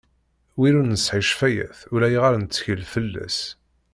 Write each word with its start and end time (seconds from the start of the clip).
Win 0.57 0.77
ur 0.79 0.87
nesɛi 0.87 1.21
ccfawat 1.27 1.79
ulayɣer 1.93 2.33
nettkel 2.37 2.81
fell-as. 2.93 3.37